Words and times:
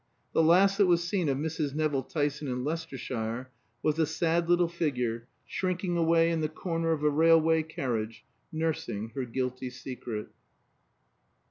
The 0.33 0.41
last 0.41 0.79
that 0.79 0.87
was 0.87 1.03
seen 1.03 1.29
of 1.29 1.37
Mrs. 1.37 1.75
Nevill 1.75 2.01
Tyson 2.01 2.47
in 2.47 2.63
Leicestershire 2.63 3.51
was 3.83 3.99
a 3.99 4.07
sad 4.07 4.49
little 4.49 4.67
figure, 4.67 5.27
shrinking 5.45 5.95
away 5.95 6.31
in 6.31 6.41
the 6.41 6.49
corner 6.49 6.91
of 6.91 7.03
a 7.03 7.09
railway 7.11 7.61
carriage, 7.61 8.25
nursing 8.51 9.09
her 9.09 9.25
guilty 9.25 9.69
secret. 9.69 10.29